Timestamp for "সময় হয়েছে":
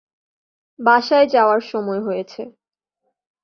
1.71-2.41